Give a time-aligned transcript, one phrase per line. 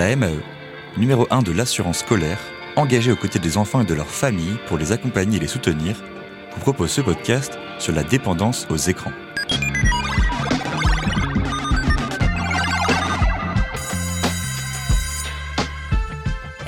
[0.00, 0.40] La MAE,
[0.96, 2.38] numéro 1 de l'assurance scolaire,
[2.74, 6.02] engagée aux côtés des enfants et de leurs familles pour les accompagner et les soutenir,
[6.54, 9.12] vous propose ce podcast sur la dépendance aux écrans.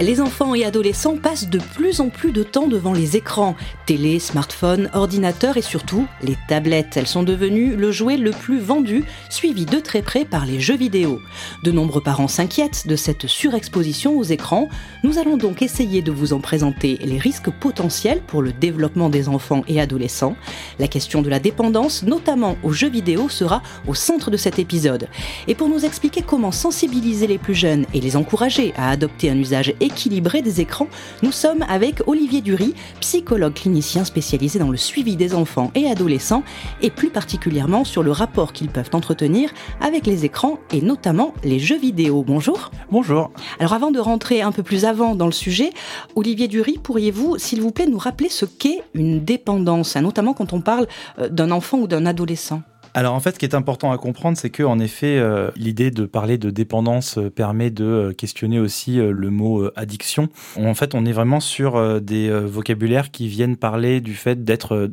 [0.02, 3.54] Les enfants et adolescents passent de plus en plus de temps devant les écrans,
[3.86, 6.96] télé, smartphone, ordinateur et surtout les tablettes.
[6.96, 10.76] Elles sont devenues le jouet le plus vendu, suivi de très près par les jeux
[10.76, 11.20] vidéo.
[11.62, 14.68] De nombreux parents s'inquiètent de cette surexposition aux écrans.
[15.04, 19.28] Nous allons donc essayer de vous en présenter les risques potentiels pour le développement des
[19.28, 20.34] enfants et adolescents.
[20.80, 25.06] La question de la dépendance, notamment aux jeux vidéo, sera au centre de cet épisode.
[25.46, 29.38] Et pour nous expliquer comment sensibiliser les plus jeunes et les encourager à adopter un
[29.38, 30.88] usage équilibré, équilibré des écrans,
[31.22, 36.44] nous sommes avec Olivier Dury, psychologue clinicien spécialisé dans le suivi des enfants et adolescents
[36.80, 39.50] et plus particulièrement sur le rapport qu'ils peuvent entretenir
[39.82, 42.24] avec les écrans et notamment les jeux vidéo.
[42.26, 42.70] Bonjour.
[42.90, 43.30] Bonjour.
[43.58, 45.70] Alors avant de rentrer un peu plus avant dans le sujet,
[46.16, 50.62] Olivier Dury, pourriez-vous s'il vous plaît nous rappeler ce qu'est une dépendance, notamment quand on
[50.62, 50.86] parle
[51.18, 52.62] euh, d'un enfant ou d'un adolescent?
[52.94, 55.90] Alors en fait, ce qui est important à comprendre, c'est que en effet, euh, l'idée
[55.90, 60.28] de parler de dépendance euh, permet de euh, questionner aussi le mot addiction.
[60.56, 64.90] En fait, on est vraiment sur des vocabulaires qui viennent parler du fait d'être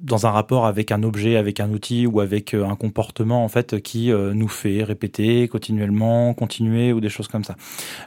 [0.00, 3.48] dans un rapport avec un objet, avec un outil ou avec euh, un comportement en
[3.48, 7.54] fait qui euh, nous fait répéter continuellement, continuer ou des choses comme ça.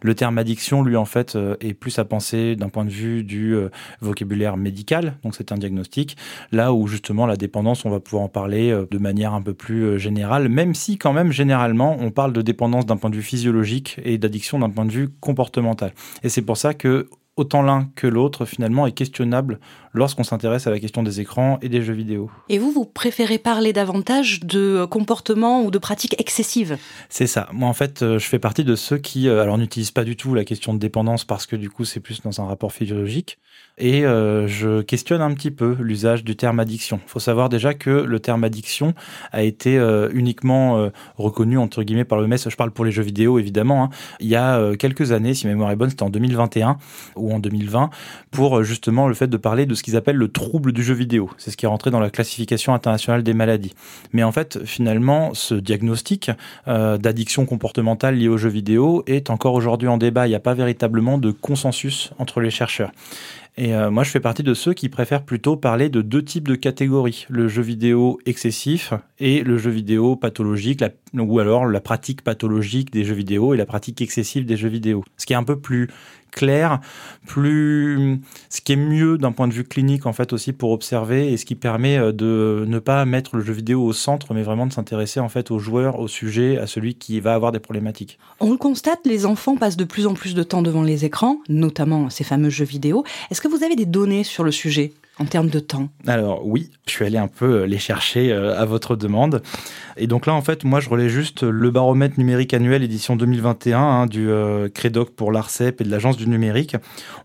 [0.02, 3.24] Le terme addiction, lui en fait, euh, est plus à penser d'un point de vue
[3.24, 3.56] du
[4.02, 6.18] vocabulaire médical, donc c'est un diagnostic.
[6.52, 10.00] Là où justement la dépendance, on va pouvoir en parler de manière un peu plus
[10.00, 14.00] générale, même si quand même généralement on parle de dépendance d'un point de vue physiologique
[14.04, 15.94] et d'addiction d'un point de vue comportemental.
[16.24, 19.60] Et c'est pour ça que autant l'un que l'autre finalement est questionnable
[19.94, 22.30] lorsqu'on s'intéresse à la question des écrans et des jeux vidéo.
[22.50, 26.78] Et vous, vous préférez parler davantage de comportements ou de pratiques excessives?
[27.10, 27.48] C'est ça.
[27.54, 30.16] Moi, en fait, euh, je fais partie de ceux qui, euh, alors, n'utilisent pas du
[30.16, 33.38] tout la question de dépendance parce que du coup, c'est plus dans un rapport physiologique.
[33.78, 37.00] Et euh, je questionne un petit peu l'usage du terme addiction.
[37.06, 38.94] Il faut savoir déjà que le terme addiction
[39.32, 39.78] a été
[40.14, 42.38] uniquement reconnu entre guillemets par l'OMS.
[42.38, 43.84] Je parle pour les jeux vidéo évidemment.
[43.84, 43.90] Hein.
[44.20, 46.78] Il y a quelques années, si ma mémoire est bonne, c'était en 2021
[47.16, 47.90] ou en 2020,
[48.32, 51.30] pour justement le fait de parler de ce qu'ils appellent le trouble du jeu vidéo.
[51.38, 53.74] C'est ce qui est rentré dans la classification internationale des maladies.
[54.14, 56.32] Mais en fait, finalement, ce diagnostic
[56.68, 60.28] euh, d'addiction comportementale liée au jeu vidéo est encore aujourd'hui en débat.
[60.28, 62.92] Il n'y a pas véritablement de consensus entre les chercheurs.
[63.60, 66.48] Et euh, moi, je fais partie de ceux qui préfèrent plutôt parler de deux types
[66.48, 67.26] de catégories.
[67.28, 70.84] Le jeu vidéo excessif et le jeu vidéo pathologique,
[71.16, 75.04] ou alors la pratique pathologique des jeux vidéo et la pratique excessive des jeux vidéo.
[75.18, 75.90] Ce qui est un peu plus
[76.32, 76.80] clair,
[77.26, 81.32] plus ce qui est mieux d'un point de vue clinique en fait aussi pour observer
[81.32, 84.44] et ce qui permet euh, de ne pas mettre le jeu vidéo au centre mais
[84.44, 87.60] vraiment de s'intéresser en fait au joueur, au sujet, à celui qui va avoir des
[87.60, 88.20] problématiques.
[88.40, 91.40] On le constate, les enfants passent de plus en plus de temps devant les écrans,
[91.50, 93.04] notamment ces fameux jeux vidéo.
[93.32, 94.94] Est-ce que vous avez des données sur le sujet?
[95.20, 98.60] En termes de temps Alors oui, je suis allé un peu euh, les chercher euh,
[98.60, 99.42] à votre demande.
[99.98, 103.80] Et donc là, en fait, moi, je relais juste le baromètre numérique annuel édition 2021
[103.80, 106.76] hein, du euh, Crédoc pour l'ARCEP et de l'Agence du numérique.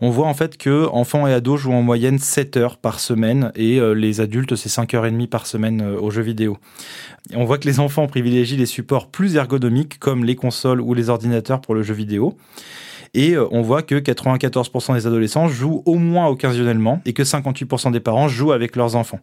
[0.01, 3.53] On voit en fait que enfants et ados jouent en moyenne 7 heures par semaine
[3.57, 6.57] et les adultes, c'est 5 heures et demie par semaine aux jeux vidéo.
[7.35, 11.09] on voit que les enfants privilégient les supports plus ergonomiques comme les consoles ou les
[11.11, 12.37] ordinateurs pour le jeu vidéo.
[13.15, 17.93] Et euh, on voit que 94% des adolescents jouent au moins occasionnellement et que 58%
[17.93, 19.21] des parents jouent avec leurs enfants.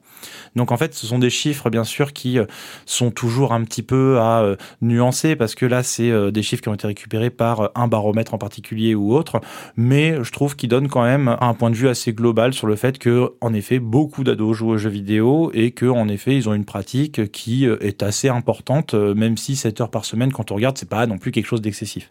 [0.55, 2.45] Donc en fait, ce sont des chiffres bien sûr qui euh,
[2.85, 6.69] sont toujours un petit peu à euh, nuancer parce que là, c'est des chiffres qui
[6.69, 9.41] ont été récupérés par un baromètre en particulier ou autre,
[9.75, 12.75] mais je trouve qu'ils donnent quand même un point de vue assez global sur le
[12.75, 16.49] fait que en effet, beaucoup d'ados jouent aux jeux vidéo et que en effet, ils
[16.49, 20.55] ont une pratique qui est assez importante, même si 7 heures par semaine, quand on
[20.55, 22.07] regarde, c'est pas non plus quelque chose d'excessif.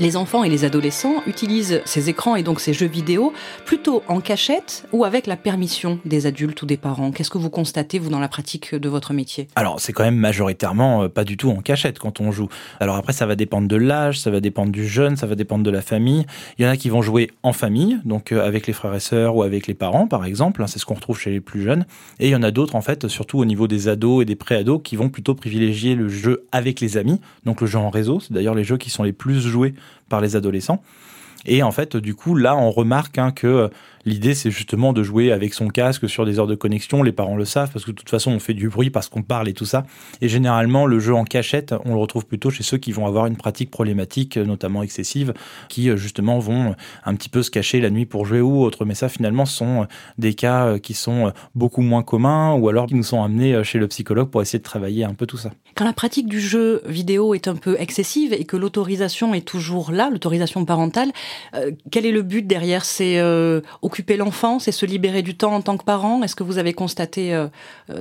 [0.00, 3.32] Les enfants et les adolescents utilisent ces écrans et donc ces jeux vidéo
[3.66, 7.50] plutôt en cachette ou avec la permission des adultes ou des parents Qu'est-ce que vous
[7.50, 9.46] constatez, vous, dans la pratique de votre métier?
[9.56, 12.48] Alors, c'est quand même majoritairement euh, pas du tout en cachette quand on joue.
[12.80, 15.64] Alors après, ça va dépendre de l'âge, ça va dépendre du jeune, ça va dépendre
[15.64, 16.24] de la famille.
[16.58, 19.00] Il y en a qui vont jouer en famille, donc euh, avec les frères et
[19.00, 20.62] sœurs ou avec les parents, par exemple.
[20.62, 21.84] Hein, c'est ce qu'on retrouve chez les plus jeunes.
[22.20, 24.36] Et il y en a d'autres, en fait, surtout au niveau des ados et des
[24.36, 28.20] pré-ados, qui vont plutôt privilégier le jeu avec les amis, donc le jeu en réseau.
[28.20, 29.74] C'est d'ailleurs les jeux qui sont les plus joués
[30.08, 30.82] par les adolescents.
[31.46, 33.70] Et en fait, du coup, là, on remarque hein, que
[34.04, 37.02] L'idée, c'est justement de jouer avec son casque sur des heures de connexion.
[37.02, 39.22] Les parents le savent parce que de toute façon, on fait du bruit parce qu'on
[39.22, 39.84] parle et tout ça.
[40.20, 43.26] Et généralement, le jeu en cachette, on le retrouve plutôt chez ceux qui vont avoir
[43.26, 45.34] une pratique problématique, notamment excessive,
[45.68, 46.74] qui justement vont
[47.04, 48.84] un petit peu se cacher la nuit pour jouer ou autre.
[48.84, 49.86] Mais ça, finalement, sont
[50.18, 53.88] des cas qui sont beaucoup moins communs ou alors qui nous sont amenés chez le
[53.88, 55.50] psychologue pour essayer de travailler un peu tout ça.
[55.74, 59.92] Quand la pratique du jeu vidéo est un peu excessive et que l'autorisation est toujours
[59.92, 61.10] là, l'autorisation parentale,
[61.54, 63.60] euh, quel est le but derrière C'est euh,
[63.90, 66.74] occuper l'enfant, c'est se libérer du temps en tant que parent Est-ce que vous avez
[66.74, 67.48] constaté euh,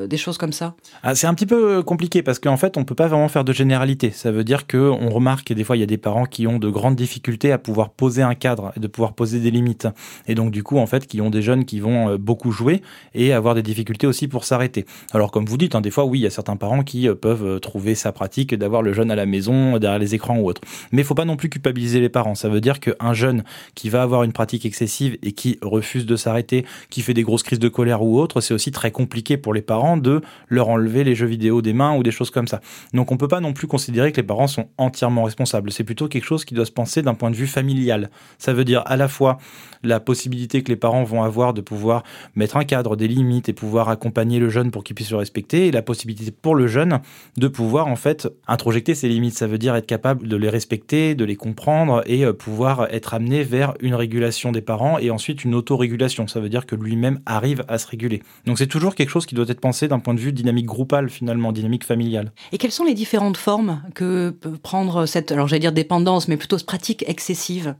[0.06, 0.76] des choses comme ça?
[1.02, 3.52] Ah, C'est un petit peu compliqué parce qu'en fait, on peut pas vraiment faire de
[3.52, 4.12] généralité.
[4.12, 6.60] Ça veut dire qu'on remarque et des fois, il y a des parents qui ont
[6.60, 9.88] de grandes difficultés à pouvoir poser un cadre et de pouvoir poser des limites.
[10.28, 12.84] Et donc, du coup, en fait, qui ont des jeunes qui vont beaucoup jouer
[13.16, 14.86] et avoir des difficultés aussi pour s'arrêter.
[15.12, 17.60] Alors, comme vous dites, hein, des fois, oui, il y a certains parents qui peuvent
[17.60, 20.62] trouver sa pratique d'avoir le jeune à la maison, derrière les écrans ou autre.
[20.92, 22.36] Mais il faut pas non plus culpabiliser les parents.
[22.36, 23.44] Ça veut dire qu'un jeune
[23.74, 27.44] qui va avoir une pratique excessive et qui refuse de s'arrêter, qui fait des grosses
[27.44, 31.04] crises de colère ou autre, c'est aussi très compliqué pour les parents de leur enlever
[31.04, 32.60] les jeux vidéo des mains ou des choses comme ça.
[32.94, 35.72] Donc on peut pas non plus considérer que les parents sont entièrement responsables.
[35.72, 38.10] C'est plutôt quelque chose qui doit se penser d'un point de vue familial.
[38.38, 39.38] Ça veut dire à la fois
[39.84, 42.04] la possibilité que les parents vont avoir de pouvoir
[42.36, 45.68] mettre un cadre, des limites et pouvoir accompagner le jeune pour qu'il puisse se respecter
[45.68, 47.00] et la possibilité pour le jeune
[47.38, 49.38] de pouvoir en fait introjecter ses limites.
[49.38, 53.14] Ça veut dire être capable de les respecter, de les comprendre et euh, pouvoir être
[53.14, 56.28] amené vers une régulation des parents et ensuite une autorégulation.
[56.28, 58.24] Ça veut dire que lui-même arrive à se réguler.
[58.46, 61.10] Donc c'est toujours quelque chose qui doit être pensé d'un point de vue dynamique groupale
[61.10, 62.32] finalement, dynamique familiale.
[62.52, 66.38] Et quelles sont les différentes formes que peut prendre cette, alors j'allais dire dépendance, mais
[66.38, 67.76] plutôt pratique excessive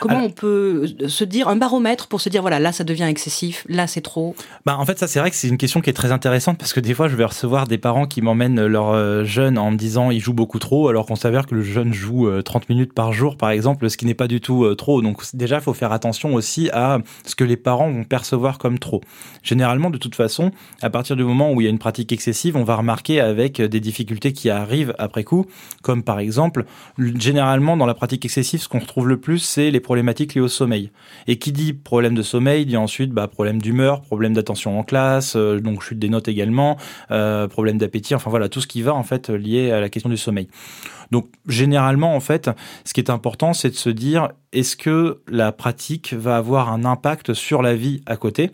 [0.00, 3.64] Comment on peut se dire un baromètre pour se dire voilà là ça devient excessif,
[3.68, 4.34] là c'est trop?
[4.66, 6.72] Bah en fait ça c'est vrai que c'est une question qui est très intéressante parce
[6.72, 9.76] que des fois je vais recevoir des parents qui m'emmènent leur euh, jeune en me
[9.76, 12.92] disant il joue beaucoup trop alors qu'on s'avère que le jeune joue 30 euh, minutes
[12.92, 15.62] par jour par exemple ce qui n'est pas du tout euh, trop donc déjà il
[15.62, 19.00] faut faire attention aussi à ce que les parents vont percevoir comme trop.
[19.42, 20.50] Généralement de toute façon
[20.82, 23.60] à partir du moment où il y a une pratique excessive on va remarquer avec
[23.62, 25.46] des difficultés qui arrivent après coup
[25.82, 26.64] comme par exemple
[26.98, 30.48] généralement dans la pratique excessive ce qu'on retrouve le plus c'est les problématiques liées au
[30.48, 30.90] sommeil.
[31.28, 35.36] Et qui dit problème de sommeil dit ensuite bah, problème d'humeur, problème d'attention en classe,
[35.36, 36.76] euh, donc chute des notes également,
[37.12, 40.10] euh, problème d'appétit, enfin voilà, tout ce qui va en fait lié à la question
[40.10, 40.48] du sommeil.
[41.10, 42.50] Donc généralement en fait,
[42.84, 46.84] ce qui est important, c'est de se dire est-ce que la pratique va avoir un
[46.84, 48.50] impact sur la vie à côté?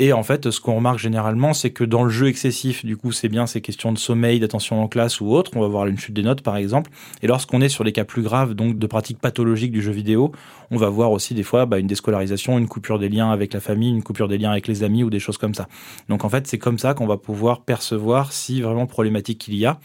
[0.00, 3.10] Et en fait, ce qu'on remarque généralement, c'est que dans le jeu excessif, du coup,
[3.10, 5.50] c'est bien ces questions de sommeil, d'attention en classe ou autre.
[5.56, 6.92] On va voir une chute des notes, par exemple.
[7.20, 10.30] Et lorsqu'on est sur les cas plus graves, donc de pratiques pathologiques du jeu vidéo,
[10.70, 13.58] on va voir aussi des fois bah, une déscolarisation, une coupure des liens avec la
[13.58, 15.66] famille, une coupure des liens avec les amis ou des choses comme ça.
[16.08, 19.66] Donc en fait, c'est comme ça qu'on va pouvoir percevoir si vraiment problématique il y
[19.66, 19.80] a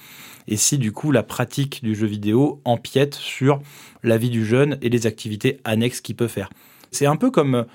[0.48, 2.08] et si du coup la pratique du jeu
[2.66, 3.62] empiète sur
[4.04, 6.50] la vie du jeune et les activités annexes qu'il peut faire.
[6.92, 7.66] C'est un peu comme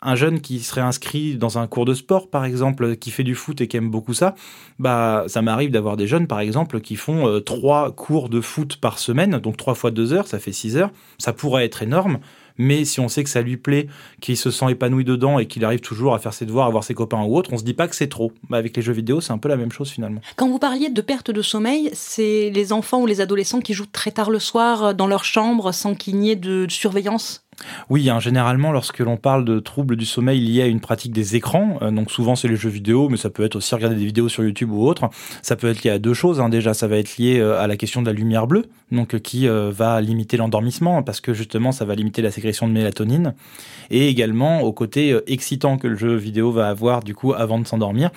[0.00, 3.34] un jeune qui serait inscrit dans un cours de sport, par exemple, qui fait du
[3.34, 4.34] foot et qui aime beaucoup ça,
[4.78, 8.76] bah, ça m'arrive d'avoir des jeunes, par exemple, qui font euh, trois cours de foot
[8.76, 10.92] par semaine, donc trois fois deux heures, ça fait six heures.
[11.18, 12.18] Ça pourrait être énorme,
[12.58, 13.86] mais si on sait que ça lui plaît,
[14.20, 16.84] qu'il se sent épanoui dedans et qu'il arrive toujours à faire ses devoirs, à voir
[16.84, 18.32] ses copains ou autre, on se dit pas que c'est trop.
[18.50, 20.20] Bah, avec les jeux vidéo, c'est un peu la même chose finalement.
[20.36, 23.86] Quand vous parliez de perte de sommeil, c'est les enfants ou les adolescents qui jouent
[23.86, 27.44] très tard le soir euh, dans leur chambre sans qu'il n'y ait de surveillance?
[27.90, 31.36] Oui, hein, généralement, lorsque l'on parle de troubles du sommeil liés à une pratique des
[31.36, 34.04] écrans, euh, donc souvent c'est les jeux vidéo, mais ça peut être aussi regarder des
[34.04, 35.10] vidéos sur YouTube ou autre,
[35.42, 36.40] ça peut être lié à deux choses.
[36.40, 36.48] Hein.
[36.48, 39.18] Déjà, ça va être lié euh, à la question de la lumière bleue, donc euh,
[39.18, 43.34] qui va limiter l'endormissement, parce que justement, ça va limiter la sécrétion de mélatonine,
[43.90, 47.66] et également au côté excitant que le jeu vidéo va avoir du coup avant de
[47.66, 48.10] s'endormir.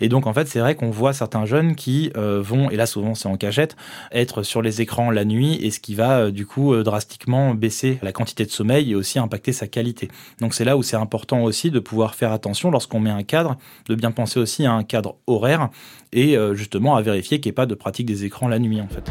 [0.00, 3.14] Et donc, en fait, c'est vrai qu'on voit certains jeunes qui vont, et là souvent
[3.14, 3.76] c'est en cachette,
[4.12, 8.12] être sur les écrans la nuit, et ce qui va du coup drastiquement baisser la
[8.12, 10.08] quantité de sommeil et aussi impacter sa qualité.
[10.40, 13.56] Donc c'est là où c'est important aussi de pouvoir faire attention lorsqu'on met un cadre,
[13.88, 15.70] de bien penser aussi à un cadre horaire
[16.12, 18.80] et euh, justement à vérifier qu'il n'y ait pas de pratique des écrans la nuit
[18.80, 19.10] en fait.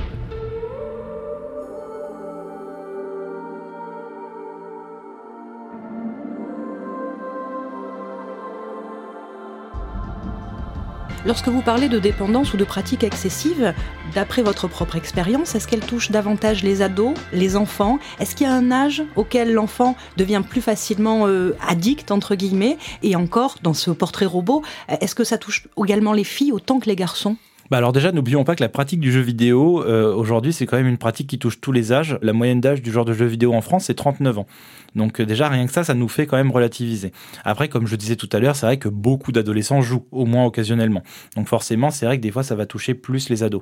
[11.26, 13.74] Lorsque vous parlez de dépendance ou de pratique excessive,
[14.14, 17.98] d'après votre propre expérience, est-ce qu'elle touche davantage les ados, les enfants?
[18.20, 22.78] Est-ce qu'il y a un âge auquel l'enfant devient plus facilement euh, addict, entre guillemets?
[23.04, 24.64] Et encore, dans ce portrait robot,
[25.00, 27.38] est-ce que ça touche également les filles autant que les garçons?
[27.72, 30.78] Bah alors déjà, n'oublions pas que la pratique du jeu vidéo, euh, aujourd'hui, c'est quand
[30.78, 32.18] même une pratique qui touche tous les âges.
[32.22, 34.48] La moyenne d'âge du genre de jeu vidéo en France, c'est 39 ans.
[34.96, 37.12] Donc euh, déjà, rien que ça, ça nous fait quand même relativiser.
[37.44, 40.46] Après, comme je disais tout à l'heure, c'est vrai que beaucoup d'adolescents jouent, au moins
[40.46, 41.04] occasionnellement.
[41.36, 43.62] Donc forcément, c'est vrai que des fois, ça va toucher plus les ados.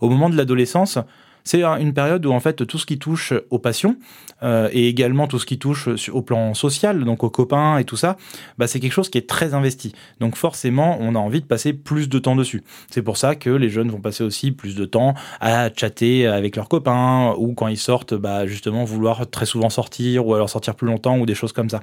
[0.00, 0.98] Au moment de l'adolescence,
[1.44, 3.96] C'est une période où en fait tout ce qui touche aux passions
[4.42, 7.96] euh, et également tout ce qui touche au plan social, donc aux copains et tout
[7.96, 8.16] ça,
[8.58, 9.92] bah, c'est quelque chose qui est très investi.
[10.20, 12.62] Donc forcément, on a envie de passer plus de temps dessus.
[12.90, 16.56] C'est pour ça que les jeunes vont passer aussi plus de temps à chatter avec
[16.56, 20.74] leurs copains ou quand ils sortent, bah, justement vouloir très souvent sortir ou alors sortir
[20.74, 21.82] plus longtemps ou des choses comme ça.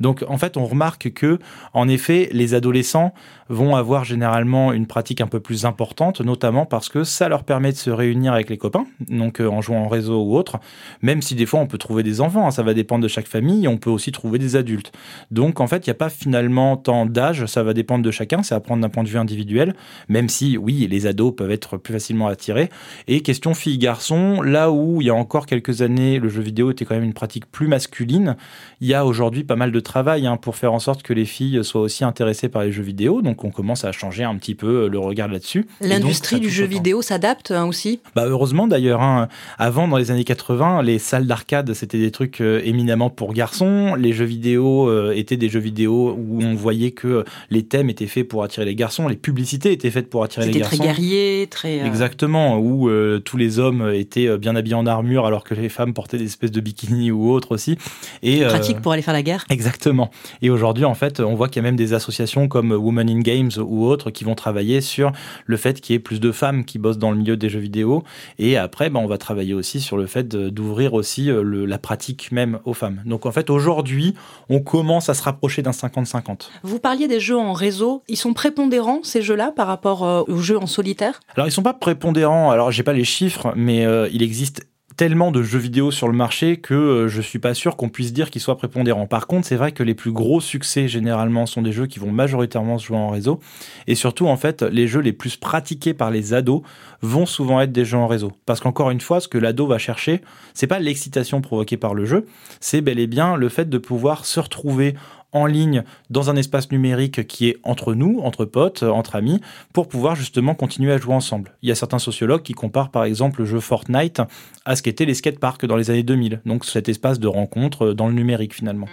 [0.00, 1.38] Donc en fait, on remarque que
[1.72, 3.14] en effet, les adolescents
[3.48, 7.72] vont avoir généralement une pratique un peu plus importante, notamment parce que ça leur permet
[7.72, 10.58] de se réunir avec les copains, donc euh, en jouant en réseau ou autre,
[11.02, 13.26] même si des fois on peut trouver des enfants, hein, ça va dépendre de chaque
[13.26, 14.92] famille, on peut aussi trouver des adultes.
[15.30, 18.42] Donc en fait, il n'y a pas finalement tant d'âge, ça va dépendre de chacun,
[18.42, 19.74] c'est à prendre d'un point de vue individuel,
[20.08, 22.70] même si oui, les ados peuvent être plus facilement attirés.
[23.08, 26.84] Et question filles-garçons, là où il y a encore quelques années, le jeu vidéo était
[26.84, 28.36] quand même une pratique plus masculine,
[28.80, 31.24] il y a aujourd'hui pas mal de travail hein, pour faire en sorte que les
[31.24, 34.88] filles soient aussi intéressées par les jeux vidéo, on commence à changer un petit peu
[34.88, 35.66] le regard là-dessus.
[35.80, 38.00] L'industrie du jeu vidéo s'adapte hein, aussi?
[38.14, 39.28] Bah, Heureusement d'ailleurs, hein.
[39.58, 43.94] avant dans les années 80, les salles d'arcade c'était des trucs euh, éminemment pour garçons,
[43.94, 48.06] les jeux vidéo euh, étaient des jeux vidéo où on voyait que les thèmes étaient
[48.06, 50.76] faits pour attirer les garçons, les publicités étaient faites pour attirer les garçons.
[50.76, 51.80] très guerrier, très...
[51.80, 52.90] Euh, Exactement, où
[53.24, 56.50] tous les hommes étaient bien habillés en armure alors que les femmes portaient des espèces
[56.50, 57.76] de bikinis ou autres aussi.
[58.22, 59.44] Et, Pratique pour aller faire la guerre.
[59.50, 60.10] Exactement.
[60.42, 63.20] Et aujourd'hui en fait on voit qu'il y a même des associations comme Women in
[63.24, 65.10] Games ou autres qui vont travailler sur
[65.46, 67.58] le fait qu'il y ait plus de femmes qui bossent dans le milieu des jeux
[67.58, 68.04] vidéo.
[68.38, 71.78] Et après, ben, on va travailler aussi sur le fait d'ouvrir aussi euh, le, la
[71.78, 73.02] pratique même aux femmes.
[73.04, 74.14] Donc en fait, aujourd'hui,
[74.48, 76.50] on commence à se rapprocher d'un 50-50.
[76.62, 78.02] Vous parliez des jeux en réseau.
[78.08, 81.20] Ils sont prépondérants, ces jeux-là, par rapport euh, aux jeux en solitaire?
[81.34, 82.50] Alors, ils sont pas prépondérants.
[82.50, 84.66] Alors, j'ai pas les chiffres, mais euh, il existe
[84.96, 88.12] tellement de jeux vidéo sur le marché que euh, je suis pas sûr qu'on puisse
[88.12, 89.06] dire qu'ils soient prépondérants.
[89.06, 92.12] Par contre, c'est vrai que les plus gros succès généralement sont des jeux qui vont
[92.12, 93.40] majoritairement se jouer en réseau
[93.86, 96.62] et surtout en fait, les jeux les plus pratiqués par les ados
[97.02, 99.78] vont souvent être des jeux en réseau parce qu'encore une fois, ce que l'ado va
[99.78, 100.20] chercher,
[100.52, 102.26] c'est pas l'excitation provoquée par le jeu,
[102.60, 104.94] c'est bel et bien le fait de pouvoir se retrouver
[105.34, 109.40] en ligne dans un espace numérique qui est entre nous, entre potes, entre amis,
[109.74, 111.52] pour pouvoir justement continuer à jouer ensemble.
[111.62, 114.22] Il y a certains sociologues qui comparent par exemple le jeu Fortnite
[114.64, 118.06] à ce qu'étaient les skateparks dans les années 2000, donc cet espace de rencontre dans
[118.06, 118.86] le numérique finalement.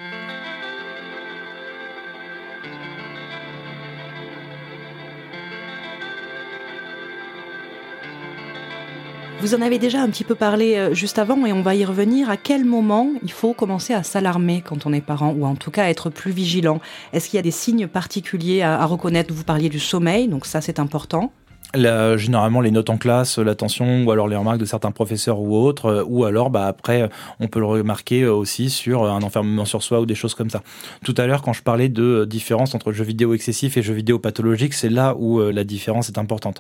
[9.42, 11.84] Vous en avez déjà un petit peu parlé euh, juste avant et on va y
[11.84, 12.30] revenir.
[12.30, 15.72] À quel moment il faut commencer à s'alarmer quand on est parent ou en tout
[15.72, 16.80] cas être plus vigilant?
[17.12, 19.34] Est-ce qu'il y a des signes particuliers à, reconnaître?
[19.34, 21.34] Vous parliez du sommeil, donc ça c'est important
[21.74, 25.86] généralement les notes en classe, l'attention ou alors les remarques de certains professeurs ou autres,
[25.86, 27.10] euh, ou alors bah, après
[27.40, 30.50] on peut le remarquer euh, aussi sur un enfermement sur soi ou des choses comme
[30.50, 30.64] ça.
[31.04, 33.94] Tout à l'heure quand je parlais de euh, différence entre jeu vidéo excessif et jeu
[33.94, 36.60] vidéo pathologique, c'est là où la différence est importante.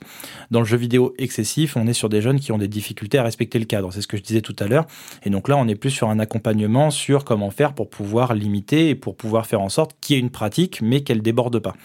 [0.49, 3.23] Dans le jeu vidéo excessif, on est sur des jeunes qui ont des difficultés à
[3.23, 4.85] respecter le cadre, c'est ce que je disais tout à l'heure,
[5.23, 8.89] et donc là on est plus sur un accompagnement sur comment faire pour pouvoir limiter
[8.89, 11.75] et pour pouvoir faire en sorte qu'il y ait une pratique mais qu'elle déborde pas.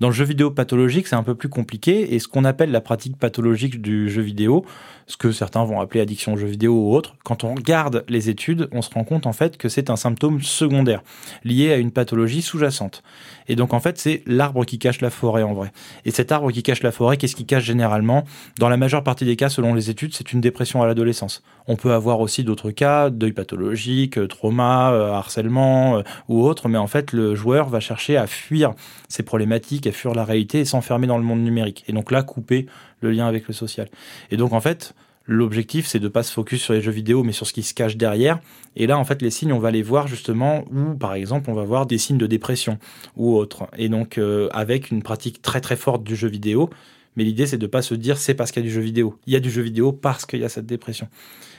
[0.00, 2.14] Dans le jeu vidéo pathologique, c'est un peu plus compliqué.
[2.14, 4.64] Et ce qu'on appelle la pratique pathologique du jeu vidéo,
[5.08, 8.28] ce que certains vont appeler addiction au jeu vidéo ou autre, quand on regarde les
[8.28, 11.02] études, on se rend compte en fait que c'est un symptôme secondaire
[11.42, 13.02] lié à une pathologie sous-jacente.
[13.48, 15.72] Et donc en fait, c'est l'arbre qui cache la forêt en vrai.
[16.04, 18.24] Et cet arbre qui cache la forêt, qu'est-ce qui cache généralement?
[18.60, 21.42] Dans la majeure partie des cas, selon les études, c'est une dépression à l'adolescence.
[21.66, 26.68] On peut avoir aussi d'autres cas, deuil pathologique, euh, trauma, euh, harcèlement euh, ou autre,
[26.68, 28.74] mais en fait, le joueur va chercher à fuir
[29.08, 31.84] ces problématiques, à fuir la réalité et s'enfermer dans le monde numérique.
[31.88, 32.66] Et donc là, couper
[33.00, 33.88] le lien avec le social.
[34.30, 34.94] Et donc en fait,
[35.30, 37.74] L'objectif, c'est de pas se focus sur les jeux vidéo, mais sur ce qui se
[37.74, 38.40] cache derrière.
[38.76, 41.52] Et là, en fait, les signes, on va les voir justement où, par exemple, on
[41.52, 42.78] va voir des signes de dépression
[43.14, 43.68] ou autre.
[43.76, 46.70] Et donc, euh, avec une pratique très très forte du jeu vidéo.
[47.18, 48.80] Mais l'idée, c'est de ne pas se dire c'est parce qu'il y a du jeu
[48.80, 49.18] vidéo.
[49.26, 51.08] Il y a du jeu vidéo parce qu'il y a cette dépression.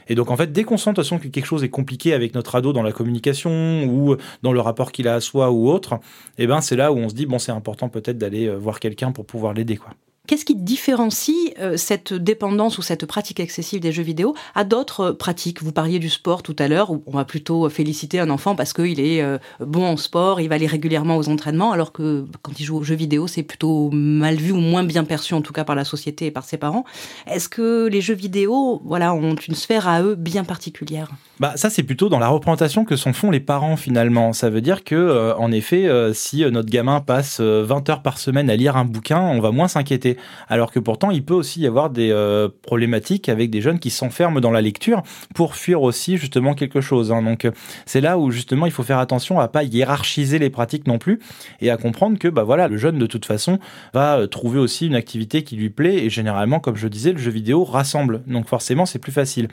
[0.07, 2.71] Et donc, en fait, dès qu'on sent que quelque chose est compliqué avec notre ado
[2.71, 5.99] dans la communication ou dans le rapport qu'il a à soi ou autre,
[6.37, 8.79] eh ben, c'est là où on se dit, bon, c'est important peut-être d'aller euh, voir
[8.79, 9.93] quelqu'un pour pouvoir l'aider, quoi.
[10.29, 15.09] Qu'est-ce qui différencie euh, cette dépendance ou cette pratique excessive des jeux vidéo à d'autres
[15.09, 15.63] pratiques?
[15.63, 18.71] Vous parliez du sport tout à l'heure, où on va plutôt féliciter un enfant parce
[18.71, 22.59] qu'il est euh, bon en sport, il va aller régulièrement aux entraînements, alors que quand
[22.59, 25.51] il joue aux jeux vidéo, c'est plutôt mal vu ou moins bien perçu, en tout
[25.51, 26.86] cas par la société et par ses parents.
[27.25, 31.09] Est-ce que les jeux vidéo voilà, ont une sphère à eux bien particulière?
[31.39, 34.33] Bah, Ça, c'est plutôt dans la représentation que s'en font les parents finalement.
[34.33, 38.51] Ça veut dire que, euh, en effet, si notre gamin passe 20 heures par semaine
[38.51, 40.18] à lire un bouquin, on va moins s'inquiéter.
[40.47, 43.89] Alors que pourtant il peut aussi y avoir des euh, problématiques avec des jeunes qui
[43.89, 45.03] s'enferment dans la lecture
[45.35, 47.11] pour fuir aussi justement quelque chose.
[47.11, 47.21] Hein.
[47.21, 47.47] Donc
[47.85, 51.19] c'est là où justement il faut faire attention à pas hiérarchiser les pratiques non plus
[51.61, 53.59] et à comprendre que bah voilà le jeune de toute façon
[53.93, 57.19] va euh, trouver aussi une activité qui lui plaît et généralement comme je disais le
[57.19, 59.47] jeu vidéo rassemble donc forcément c'est plus facile.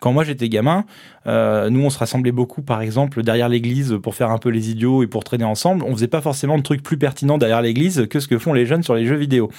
[0.00, 0.84] Quand moi j'étais gamin,
[1.26, 4.70] euh, nous on se rassemblait beaucoup par exemple derrière l'église pour faire un peu les
[4.70, 5.84] idiots et pour traîner ensemble.
[5.86, 8.66] On faisait pas forcément de trucs plus pertinents derrière l'église que ce que font les
[8.66, 9.50] jeunes sur les jeux vidéo.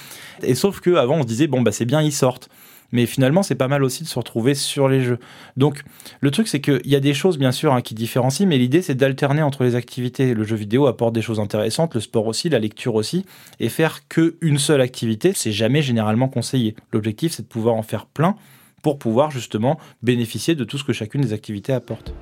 [0.44, 2.48] Et sauf que avant on se disait bon bah c'est bien ils sortent
[2.92, 5.18] mais finalement c'est pas mal aussi de se retrouver sur les jeux.
[5.56, 5.82] Donc
[6.20, 8.82] le truc c'est qu'il y a des choses bien sûr hein, qui différencient, mais l'idée
[8.82, 10.34] c'est d'alterner entre les activités.
[10.34, 13.24] Le jeu vidéo apporte des choses intéressantes, le sport aussi, la lecture aussi,
[13.58, 16.76] et faire que une seule activité, c'est jamais généralement conseillé.
[16.92, 18.36] L'objectif c'est de pouvoir en faire plein
[18.82, 22.14] pour pouvoir justement bénéficier de tout ce que chacune des activités apporte.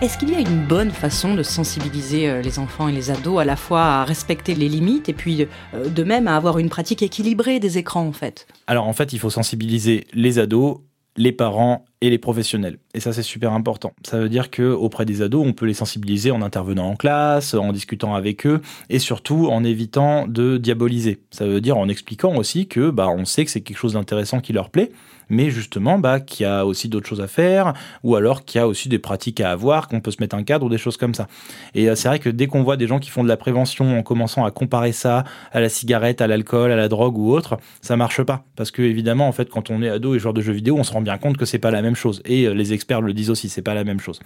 [0.00, 3.40] Est-ce qu'il y a une bonne façon de sensibiliser euh, les enfants et les ados
[3.40, 6.68] à la fois à respecter les limites et puis euh, de même à avoir une
[6.68, 8.46] pratique équilibrée des écrans en fait?
[8.66, 10.78] Alors en fait, il faut sensibiliser les ados,
[11.16, 12.78] les parents et les professionnels.
[12.92, 13.92] Et ça, c'est super important.
[14.04, 17.54] Ça veut dire que auprès des ados, on peut les sensibiliser en intervenant en classe,
[17.54, 18.60] en discutant avec eux,
[18.90, 21.20] et surtout en évitant de diaboliser.
[21.30, 24.40] Ça veut dire en expliquant aussi que, bah, on sait que c'est quelque chose d'intéressant
[24.40, 24.90] qui leur plaît,
[25.28, 28.62] mais justement, bah, qu'il y a aussi d'autres choses à faire, ou alors qu'il y
[28.62, 30.96] a aussi des pratiques à avoir, qu'on peut se mettre un cadre ou des choses
[30.96, 31.26] comme ça.
[31.74, 33.98] Et euh, c'est vrai que dès qu'on voit des gens qui font de la prévention
[33.98, 37.58] en commençant à comparer ça à la cigarette, à l'alcool, à la drogue ou autre,
[37.80, 38.44] ça marche pas.
[38.56, 40.84] Parce que évidemment, en fait, quand on est ado et joueur de jeux vidéo, on
[40.84, 42.22] se rend bien compte que c'est pas la même chose.
[42.24, 44.20] Et euh, les experts le disent aussi, c'est pas la même chose.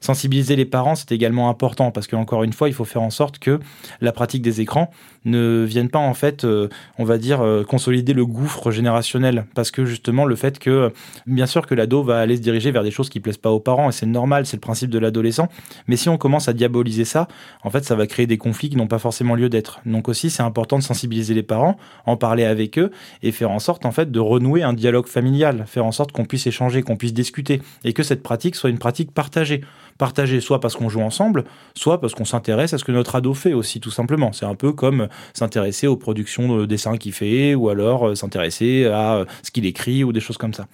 [0.00, 3.38] Sensibiliser les parents, c'est également important parce qu'encore une fois, il faut faire en sorte
[3.38, 3.60] que
[4.00, 4.90] la pratique des écrans
[5.24, 9.46] ne vienne pas en fait, euh, on va dire, euh, consolider le gouffre générationnel.
[9.54, 10.92] Parce que justement, le fait que,
[11.26, 13.60] bien sûr que l'ado va aller se diriger vers des choses qui plaisent pas aux
[13.60, 15.48] parents, et c'est normal, c'est le principe de l'adolescent.
[15.88, 17.28] Mais si on commence à diaboliser ça,
[17.62, 19.80] en fait, ça va créer des conflits qui n'ont pas forcément lieu d'être.
[19.86, 21.76] Donc aussi, c'est important de sensibiliser les parents,
[22.06, 22.90] en parler avec eux
[23.22, 26.24] et faire en sorte en fait de renouer un dialogue familial, faire en sorte qu'on
[26.24, 29.62] puisse échanger, qu'on puisse discuter et que cette pratique soit une pratique partagée.
[29.98, 33.32] Partagée soit parce qu'on joue ensemble, soit parce qu'on s'intéresse à ce que notre ado
[33.32, 34.32] fait aussi, tout simplement.
[34.32, 38.86] C'est un peu comme s'intéresser aux productions de dessins qu'il fait ou alors euh, s'intéresser
[38.86, 40.66] à euh, ce qu'il écrit ou des choses comme ça.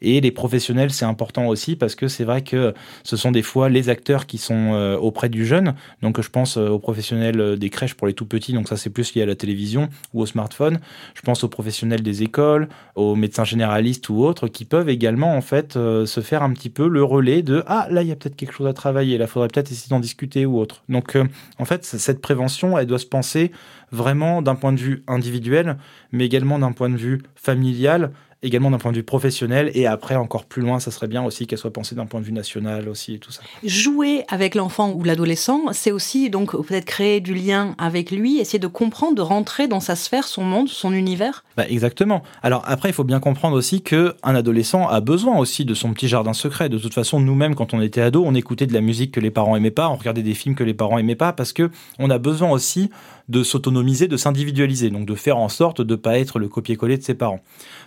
[0.00, 3.68] Et les professionnels, c'est important aussi parce que c'est vrai que ce sont des fois
[3.68, 5.74] les acteurs qui sont euh, auprès du jeune.
[6.02, 9.14] Donc je pense aux professionnels des crèches pour les tout petits, donc ça c'est plus
[9.14, 10.78] lié à la télévision ou au smartphone.
[11.14, 15.40] Je pense aux professionnels des écoles, aux médecins généralistes ou autres qui peuvent également en
[15.40, 18.36] fait se faire un petit peu le relais de ah là il y a peut-être
[18.36, 20.82] quelque chose travailler, là faudrait peut-être essayer d'en discuter ou autre.
[20.88, 21.16] Donc
[21.58, 23.52] en fait cette prévention elle doit se penser
[23.92, 25.76] vraiment d'un point de vue individuel,
[26.12, 30.14] mais également d'un point de vue familial également d'un point de vue professionnel et après
[30.14, 32.88] encore plus loin ça serait bien aussi qu'elle soit pensée d'un point de vue national
[32.88, 33.42] aussi et tout ça.
[33.64, 38.58] Jouer avec l'enfant ou l'adolescent, c'est aussi donc peut-être créer du lien avec lui, essayer
[38.58, 41.44] de comprendre, de rentrer dans sa sphère, son monde, son univers.
[41.56, 42.22] Bah exactement.
[42.42, 45.92] Alors après il faut bien comprendre aussi que un adolescent a besoin aussi de son
[45.92, 46.68] petit jardin secret.
[46.68, 49.30] De toute façon nous-mêmes quand on était ado, on écoutait de la musique que les
[49.30, 52.08] parents aimaient pas, on regardait des films que les parents aimaient pas parce que on
[52.10, 52.90] a besoin aussi
[53.28, 56.96] de s'autonomiser, de s'individualiser, donc de faire en sorte de ne pas être le copier-coller
[56.96, 57.40] de ses parents.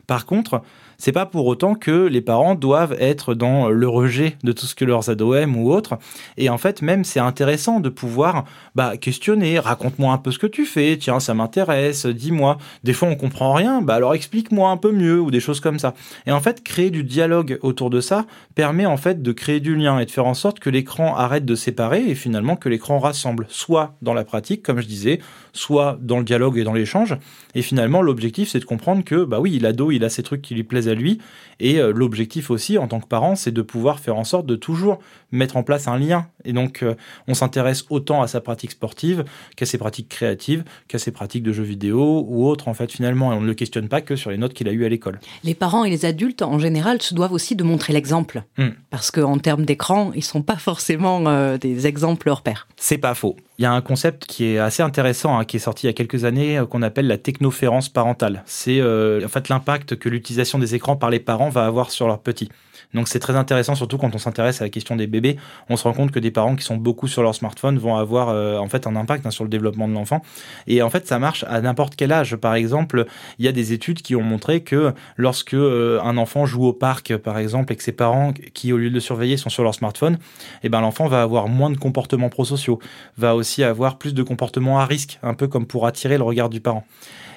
[0.08, 0.64] Par contre, contre,
[1.02, 4.76] c'est pas pour autant que les parents doivent être dans le rejet de tout ce
[4.76, 5.98] que leurs ados aiment ou autre.
[6.38, 10.46] Et en fait, même c'est intéressant de pouvoir bah, questionner, raconte-moi un peu ce que
[10.46, 12.60] tu fais, tiens, ça m'intéresse, dis-moi.
[12.84, 15.80] Des fois, on comprend rien, bah alors explique-moi un peu mieux ou des choses comme
[15.80, 15.96] ça.
[16.28, 19.76] Et en fait, créer du dialogue autour de ça permet en fait de créer du
[19.76, 23.00] lien et de faire en sorte que l'écran arrête de séparer et finalement que l'écran
[23.00, 25.20] rassemble, soit dans la pratique, comme je disais,
[25.52, 27.18] soit dans le dialogue et dans l'échange.
[27.56, 30.54] Et finalement, l'objectif, c'est de comprendre que, bah oui, l'ado, il a ces trucs qui
[30.54, 31.20] lui plaisent à lui.
[31.60, 34.56] Et euh, l'objectif aussi, en tant que parent, c'est de pouvoir faire en sorte de
[34.56, 35.00] toujours
[35.32, 36.28] mettre en place un lien.
[36.44, 36.96] Et donc, euh,
[37.28, 39.24] on s'intéresse autant à sa pratique sportive
[39.56, 43.32] qu'à ses pratiques créatives, qu'à ses pratiques de jeux vidéo ou autres, en fait, finalement.
[43.32, 45.20] Et on ne le questionne pas que sur les notes qu'il a eues à l'école.
[45.44, 48.44] Les parents et les adultes, en général, se doivent aussi de montrer l'exemple.
[48.58, 48.70] Hmm.
[48.90, 52.68] Parce qu'en termes d'écran, ils sont pas forcément euh, des exemples hors pair.
[52.78, 53.36] C'est pas faux.
[53.62, 55.92] Il y a un concept qui est assez intéressant, hein, qui est sorti il y
[55.92, 58.42] a quelques années, euh, qu'on appelle la technoférence parentale.
[58.48, 62.22] C'est en fait l'impact que l'utilisation des écrans par les parents va avoir sur leurs
[62.22, 62.50] petits.
[62.94, 65.38] Donc c'est très intéressant, surtout quand on s'intéresse à la question des bébés.
[65.70, 68.30] On se rend compte que des parents qui sont beaucoup sur leur smartphone vont avoir
[68.30, 70.22] euh, en fait un impact hein, sur le développement de l'enfant.
[70.68, 72.36] Et en fait, ça marche à n'importe quel âge.
[72.36, 73.06] Par exemple,
[73.40, 76.74] il y a des études qui ont montré que lorsque euh, un enfant joue au
[76.74, 79.64] parc, par exemple, et que ses parents, qui au lieu de le surveiller, sont sur
[79.64, 80.18] leur smartphone,
[80.64, 82.80] eh ben l'enfant va avoir moins de comportements prosociaux,
[83.18, 86.50] va aussi avoir plus de comportements à risque, un peu comme pour attirer le regard
[86.50, 86.86] du parent.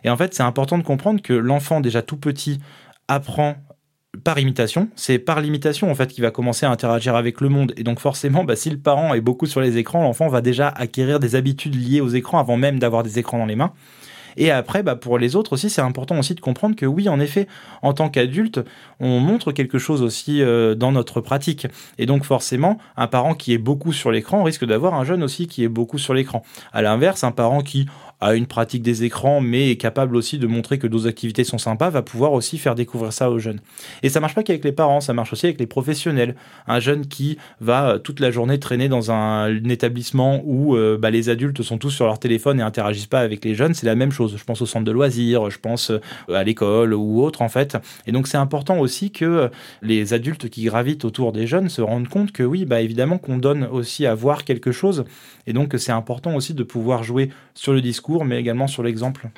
[0.04, 2.60] Et en fait, c'est important de comprendre que l'enfant déjà tout petit
[3.08, 3.56] apprend
[4.22, 4.88] par imitation.
[4.96, 7.72] C'est par l'imitation en fait qu'il va commencer à interagir avec le monde.
[7.76, 10.68] Et donc forcément, bah, si le parent est beaucoup sur les écrans, l'enfant va déjà
[10.68, 13.72] acquérir des habitudes liées aux écrans avant même d'avoir des écrans dans les mains.
[14.36, 17.20] Et après, bah, pour les autres aussi, c'est important aussi de comprendre que oui, en
[17.20, 17.46] effet,
[17.82, 18.60] en tant qu'adulte,
[19.00, 21.66] on montre quelque chose aussi euh, dans notre pratique.
[21.98, 25.46] Et donc forcément, un parent qui est beaucoup sur l'écran risque d'avoir un jeune aussi
[25.46, 26.42] qui est beaucoup sur l'écran.
[26.72, 27.86] À l'inverse, un parent qui
[28.20, 31.58] a une pratique des écrans, mais est capable aussi de montrer que d'autres activités sont
[31.58, 33.60] sympas, va pouvoir aussi faire découvrir ça aux jeunes.
[34.02, 36.34] Et ça marche pas qu'avec les parents, ça marche aussi avec les professionnels.
[36.66, 41.10] Un jeune qui va euh, toute la journée traîner dans un, établissement où euh, bah,
[41.10, 43.94] les adultes sont tous sur leur téléphone et interagissent pas avec les jeunes, c'est la
[43.94, 44.36] même chose.
[44.36, 46.00] Je pense au centre de loisirs, je pense euh,
[46.34, 47.76] à l'école ou autre en fait.
[48.06, 49.50] Et donc c'est important aussi que
[49.82, 53.38] les adultes qui gravitent autour des jeunes se rendent compte que oui, bah évidemment qu'on
[53.38, 55.04] donne aussi à voir quelque chose.
[55.46, 59.28] Et donc c'est important aussi de pouvoir jouer sur le discours mais également sur l'exemple.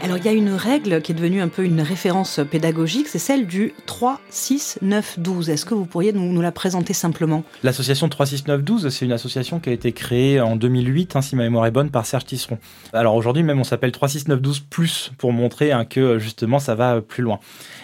[0.00, 3.18] Alors il y a une règle qui est devenue un peu une référence pédagogique, c'est
[3.18, 5.50] celle du 3, 6, 9, 12.
[5.50, 7.42] Est-ce que vous pourriez nous, la présenter simplement?
[7.64, 11.20] L'association 3, 6, 9, 12, c'est une association qui a été créée en 2008, hein,
[11.20, 12.58] si ma mémoire est bonne, par Serge Tisseron.
[12.92, 16.60] Alors aujourd'hui même on s'appelle 3, 6, 9, 12 plus pour montrer hein, que justement
[16.60, 17.40] ça va plus loin.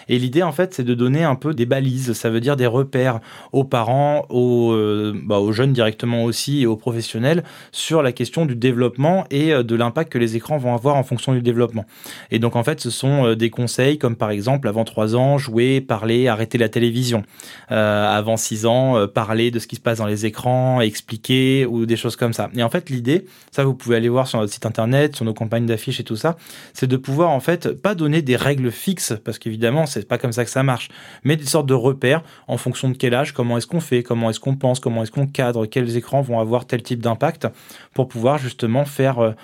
[0.07, 2.67] Et l'idée en fait c'est de donner un peu des balises, ça veut dire des
[2.67, 3.19] repères
[3.51, 8.45] aux parents, aux, euh, bah, aux jeunes directement aussi et aux professionnels sur la question
[8.45, 11.85] du développement et euh, de l'impact que les écrans vont avoir en fonction du développement.
[12.31, 15.37] Et donc en fait, ce sont euh, des conseils comme par exemple avant 3 ans,
[15.37, 17.23] jouer, parler, arrêter la télévision.
[17.71, 21.65] Euh, avant 6 ans, euh, parler de ce qui se passe dans les écrans, expliquer
[21.65, 22.49] ou des choses comme ça.
[22.55, 25.33] Et en fait, l'idée, ça vous pouvez aller voir sur notre site internet, sur nos
[25.33, 26.37] campagnes d'affiches et tout ça,
[26.73, 30.31] c'est de pouvoir en fait pas donner des règles fixes parce qu'évidemment, c'est pas comme
[30.31, 30.89] ça que ça marche,
[31.23, 34.29] mais des sortes de repères en fonction de quel âge, comment est-ce qu'on fait, comment
[34.29, 37.47] est-ce qu'on pense, comment est-ce qu'on cadre, quels écrans vont avoir tel type d'impact
[37.93, 39.35] pour pouvoir justement faire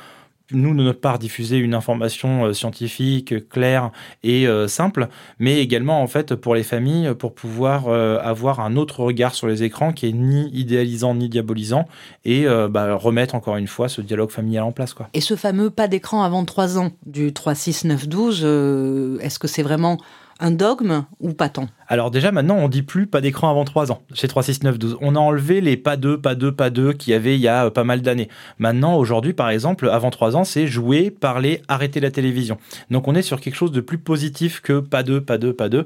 [0.54, 3.92] nous, de notre part, diffuser une information euh, scientifique, claire
[4.24, 5.08] et euh, simple,
[5.40, 9.48] mais également, en fait, pour les familles, pour pouvoir euh, avoir un autre regard sur
[9.48, 11.88] les écrans qui est ni idéalisant ni diabolisant
[12.26, 14.94] et bah, remettre encore une fois ce dialogue familial en place.
[14.94, 15.10] Quoi.
[15.14, 19.48] Et ce fameux pas d'écran avant 3 ans du 3, 6, 9, 12, est-ce que
[19.48, 19.98] c'est vraiment
[20.42, 21.68] un dogme ou pas tant?
[21.88, 24.80] Alors déjà maintenant on dit plus pas d'écran avant 3 ans chez 3, 6, 9,
[24.80, 24.98] 12.
[25.02, 27.48] On a enlevé les pas 2, pas 2, pas 2 qu'il y avait il y
[27.48, 28.28] a euh, pas mal d'années.
[28.60, 32.58] Maintenant aujourd'hui par exemple avant 3 ans c'est jouer, parler, arrêter la télévision.
[32.90, 35.70] Donc on est sur quelque chose de plus positif que pas 2, pas 2, pas
[35.70, 35.86] 2.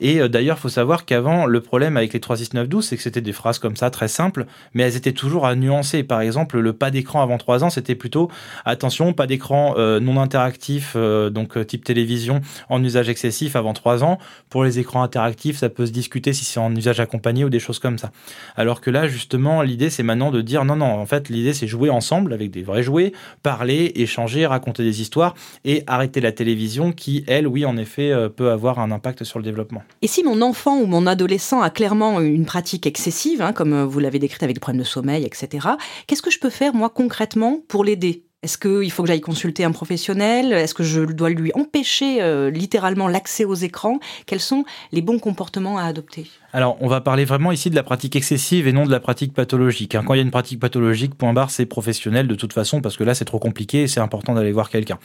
[0.00, 2.96] Et euh, d'ailleurs faut savoir qu'avant le problème avec les 3, 6, 9, 12 c'est
[2.96, 6.04] que c'était des phrases comme ça très simples mais elles étaient toujours à nuancer.
[6.04, 8.30] Par exemple le pas d'écran avant 3 ans c'était plutôt
[8.64, 14.18] attention pas d'écran euh, non interactif donc type télévision en usage excessif avant 3 ans.
[14.48, 17.58] Pour les écrans interactifs ça peut se discuter si c'est en usage accompagné ou des
[17.58, 18.10] choses comme ça.
[18.56, 21.66] Alors que là, justement, l'idée, c'est maintenant de dire non, non, en fait, l'idée, c'est
[21.66, 26.92] jouer ensemble avec des vrais jouets, parler, échanger, raconter des histoires et arrêter la télévision
[26.92, 29.82] qui, elle, oui, en effet, euh, peut avoir un impact sur le développement.
[30.02, 33.98] Et si mon enfant ou mon adolescent a clairement une pratique excessive, hein, comme vous
[34.00, 35.68] l'avez décrite avec des problèmes de sommeil, etc.,
[36.06, 38.27] qu'est-ce que je peux faire, moi, concrètement, pour l'aider?
[38.42, 40.52] Est-ce qu'il faut que j'aille consulter un professionnel?
[40.52, 43.98] Est-ce que je dois lui empêcher euh, littéralement l'accès aux écrans?
[44.26, 46.30] Quels sont les bons comportements à adopter?
[46.50, 49.34] Alors, on va parler vraiment ici de la pratique excessive et non de la pratique
[49.34, 49.94] pathologique.
[49.94, 50.02] Hein.
[50.06, 52.96] Quand il y a une pratique pathologique, point barre, c'est professionnel de toute façon, parce
[52.96, 54.98] que là, c'est trop compliqué et c'est important d'aller voir quelqu'un.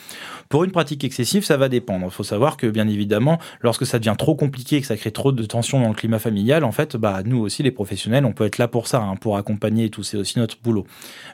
[0.48, 2.06] Pour une pratique excessive, ça va dépendre.
[2.06, 5.12] Il faut savoir que, bien évidemment, lorsque ça devient trop compliqué et que ça crée
[5.12, 8.32] trop de tensions dans le climat familial, en fait, bah, nous aussi, les professionnels, on
[8.32, 10.04] peut être là pour ça, hein, pour accompagner et tout.
[10.04, 10.88] C'est aussi notre boulot.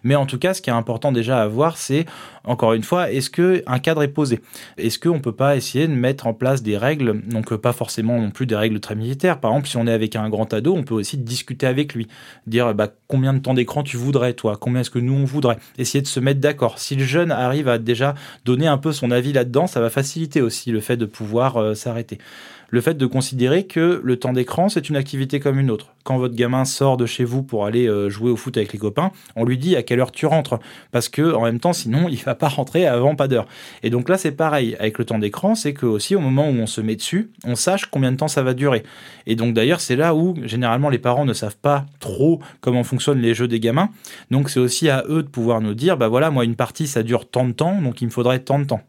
[0.04, 2.08] Mais en tout cas, ce qui est important déjà à voir, c'est,
[2.46, 4.40] encore une fois, est-ce qu'un cadre est posé?
[4.80, 8.32] Est-ce qu'on peut pas essayer de mettre en place des règles, donc pas forcément non
[8.32, 9.40] plus des règles très militaires?
[9.40, 12.08] Par exemple, si on est avec un grand ado, on peut aussi discuter avec lui,
[12.48, 15.58] dire bah, combien de temps d'écran tu voudrais, toi, combien est-ce que nous on voudrait,
[15.78, 16.80] essayer de se mettre d'accord.
[16.80, 20.42] Si le jeune arrive à déjà donner un peu son avis là-dedans, ça va faciliter
[20.42, 22.18] aussi le fait de pouvoir euh, s'arrêter
[22.70, 25.94] le fait de considérer que le temps d'écran, c'est une activité comme une autre.
[26.04, 28.80] Quand votre gamin sort de chez vous pour aller euh, jouer au foot avec les
[28.80, 30.60] copains, on lui dit à quelle heure tu rentres.
[30.92, 33.48] Parce que, en même temps, sinon, il va pas rentrer avant pas d'heure.
[33.84, 34.76] Et donc là, c'est pareil.
[34.80, 37.56] Avec le temps d'écran, c'est que aussi, au moment où on se met dessus, on
[37.56, 38.84] sache combien de temps ça va durer.
[39.28, 43.22] Et donc, d'ailleurs, c'est là où, généralement, les parents ne savent pas trop comment fonctionnent
[43.22, 43.90] les jeux des gamins.
[44.32, 47.04] Donc, c'est aussi à eux de pouvoir nous dire, bah voilà, moi, une partie, ça
[47.04, 48.82] dure tant de temps, donc il me faudrait tant de temps.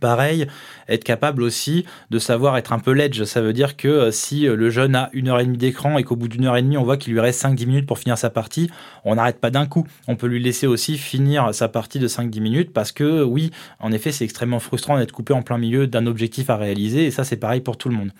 [0.00, 0.46] Pareil,
[0.88, 3.24] être capable aussi de savoir être un peu ledge.
[3.24, 5.98] Ça veut dire que euh, si euh, le jeune a une heure et demie d'écran
[5.98, 7.98] et qu'au bout d'une heure et demie, on voit qu'il lui reste 5-10 minutes pour
[7.98, 8.70] finir sa partie,
[9.04, 9.86] on n'arrête pas d'un coup.
[10.06, 13.92] On peut lui laisser aussi finir sa partie de 5-10 minutes parce que oui, en
[13.92, 17.24] effet, c'est extrêmement frustrant d'être coupé en plein milieu d'un objectif à réaliser et ça,
[17.24, 18.10] c'est pareil pour tout le monde.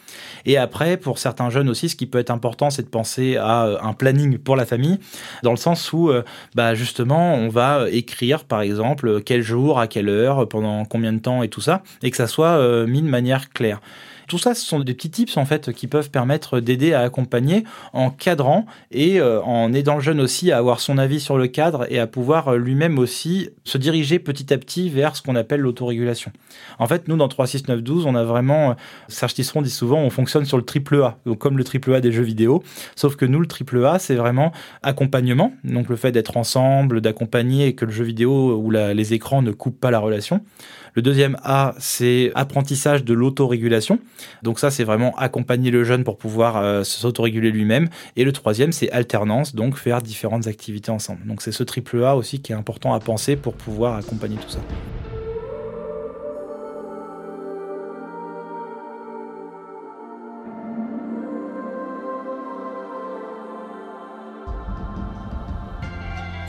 [0.45, 3.67] Et après, pour certains jeunes aussi, ce qui peut être important, c'est de penser à
[3.67, 4.99] euh, un planning pour la famille
[5.43, 6.11] dans le sens où,
[6.55, 11.19] bah, justement, on va écrire, par exemple, quel jour, à quelle heure, pendant combien de
[11.19, 11.68] temps et tout ça,
[12.03, 13.81] et que ça soit euh, mis de manière claire.
[14.29, 17.65] Tout ça, ce sont des petits tips en fait qui peuvent permettre d'aider à accompagner
[17.95, 21.47] en cadrant et euh, en aidant le jeune aussi à avoir son avis sur le
[21.47, 25.35] cadre et à pouvoir euh, lui-même aussi se diriger petit à petit vers ce qu'on
[25.35, 26.31] appelle l'autorégulation.
[26.79, 28.77] En fait, nous dans 36912, on a vraiment
[29.09, 32.03] Serge Tisseron dit souvent on fonctionne sur le triple A, donc comme le triple A
[32.03, 32.63] des jeux vidéo,
[32.97, 37.69] sauf que nous le triple A, c'est vraiment accompagnement, donc le fait d'être ensemble, d'accompagner
[37.69, 40.43] et que le jeu vidéo ou les écrans ne coupent pas la relation.
[40.95, 44.01] Le deuxième A, c'est apprentissage de l'autorégulation.
[44.43, 47.89] Donc ça, c'est vraiment accompagner le jeune pour pouvoir euh, s'autoréguler lui-même.
[48.17, 51.27] Et le troisième, c'est alternance, donc faire différentes activités ensemble.
[51.27, 54.51] Donc c'est ce triple A aussi qui est important à penser pour pouvoir accompagner tout
[54.51, 54.61] ça.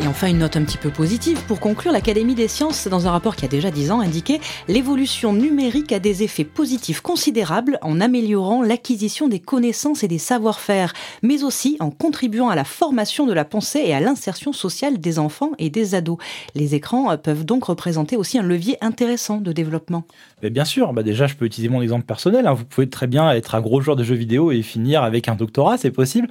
[0.01, 1.41] Et enfin, une note un petit peu positive.
[1.45, 5.33] Pour conclure, l'Académie des sciences, dans un rapport qui a déjà 10 ans, indiquait l'évolution
[5.33, 11.43] numérique a des effets positifs considérables en améliorant l'acquisition des connaissances et des savoir-faire, mais
[11.43, 15.51] aussi en contribuant à la formation de la pensée et à l'insertion sociale des enfants
[15.59, 16.17] et des ados.
[16.55, 20.05] Les écrans peuvent donc représenter aussi un levier intéressant de développement.
[20.41, 22.47] Mais bien sûr, bah déjà, je peux utiliser mon exemple personnel.
[22.47, 22.53] Hein.
[22.53, 25.35] Vous pouvez très bien être un gros joueur de jeux vidéo et finir avec un
[25.35, 26.29] doctorat, c'est possible.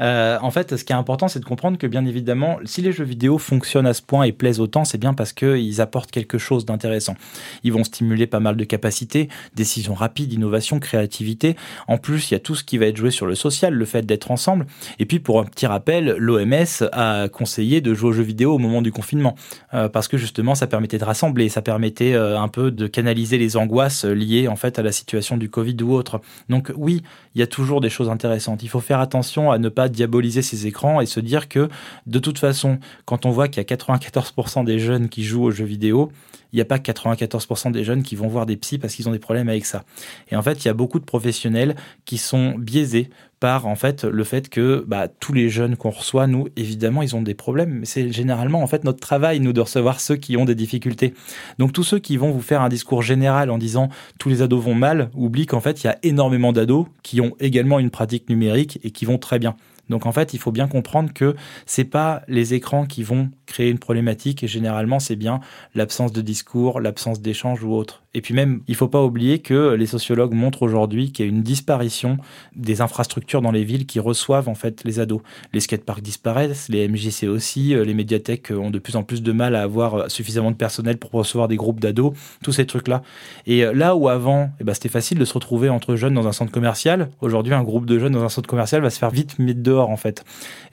[0.00, 2.92] Euh, en fait, ce qui est important, c'est de comprendre que bien évidemment, si les
[2.92, 6.38] jeux vidéo fonctionnent à ce point et plaisent autant, c'est bien parce qu'ils apportent quelque
[6.38, 7.16] chose d'intéressant.
[7.64, 11.56] Ils vont stimuler pas mal de capacités, décisions rapides, innovation, créativité.
[11.88, 13.84] En plus, il y a tout ce qui va être joué sur le social, le
[13.84, 14.66] fait d'être ensemble.
[14.98, 18.58] Et puis, pour un petit rappel, l'OMS a conseillé de jouer aux jeux vidéo au
[18.58, 19.34] moment du confinement
[19.74, 23.38] euh, parce que justement, ça permettait de rassembler, ça permettait euh, un peu de canaliser
[23.38, 26.20] les angoisses liées en fait à la situation du Covid ou autre.
[26.48, 27.02] Donc oui,
[27.34, 28.62] il y a toujours des choses intéressantes.
[28.62, 31.68] Il faut faire attention à ne pas diaboliser ces écrans et se dire que
[32.06, 32.78] de toute façon,
[33.10, 36.12] quand on voit qu'il y a 94% des jeunes qui jouent aux jeux vidéo,
[36.52, 39.12] il n'y a pas 94% des jeunes qui vont voir des psys parce qu'ils ont
[39.12, 39.82] des problèmes avec ça.
[40.30, 44.04] Et en fait, il y a beaucoup de professionnels qui sont biaisés par en fait
[44.04, 47.80] le fait que bah, tous les jeunes qu'on reçoit, nous, évidemment, ils ont des problèmes.
[47.80, 51.12] Mais c'est généralement en fait notre travail, nous, de recevoir ceux qui ont des difficultés.
[51.58, 53.88] Donc tous ceux qui vont vous faire un discours général en disant
[54.20, 57.34] tous les ados vont mal, oublient qu'en fait, il y a énormément d'ados qui ont
[57.40, 59.56] également une pratique numérique et qui vont très bien.
[59.90, 61.34] Donc en fait, il faut bien comprendre que
[61.66, 65.40] c'est pas les écrans qui vont créer une problématique et généralement c'est bien
[65.74, 68.04] l'absence de discours, l'absence d'échange ou autre.
[68.12, 71.30] Et puis même, il faut pas oublier que les sociologues montrent aujourd'hui qu'il y a
[71.30, 72.18] une disparition
[72.56, 75.20] des infrastructures dans les villes qui reçoivent en fait les ados.
[75.52, 79.32] Les skateparks disparaissent, les MJC aussi, euh, les médiathèques ont de plus en plus de
[79.32, 83.02] mal à avoir euh, suffisamment de personnel pour recevoir des groupes d'ados, tous ces trucs-là.
[83.46, 86.26] Et euh, là où avant, eh ben, c'était facile de se retrouver entre jeunes dans
[86.26, 89.10] un centre commercial, aujourd'hui un groupe de jeunes dans un centre commercial va se faire
[89.10, 90.24] vite mettre dehors en fait.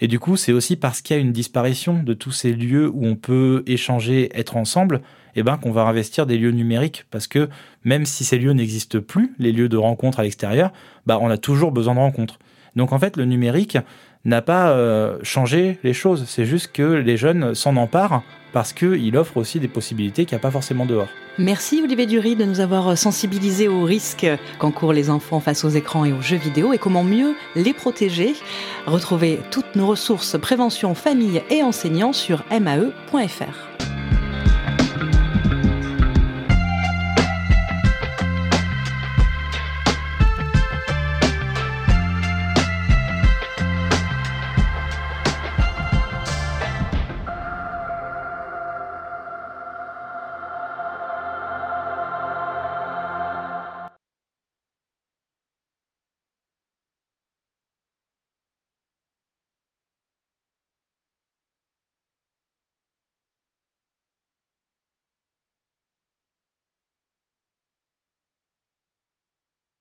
[0.01, 2.89] Et du coup, c'est aussi parce qu'il y a une disparition de tous ces lieux
[2.91, 5.01] où on peut échanger, être ensemble,
[5.37, 7.49] eh ben, qu'on va investir des lieux numériques parce que
[7.83, 10.71] même si ces lieux n'existent plus, les lieux de rencontre à l'extérieur,
[11.05, 12.39] bah, on a toujours besoin de rencontres.
[12.75, 13.77] Donc en fait, le numérique
[14.25, 16.25] n'a pas euh, changé les choses.
[16.27, 20.41] C'est juste que les jeunes s'en emparent parce qu'il offre aussi des possibilités qu'il n'y
[20.41, 21.07] a pas forcément dehors.
[21.37, 26.03] Merci Olivier Dury de nous avoir sensibilisés aux risques qu'encourent les enfants face aux écrans
[26.05, 28.33] et aux jeux vidéo et comment mieux les protéger.
[28.87, 33.76] Retrouvez toutes nos ressources prévention, famille et enseignants sur mae.fr.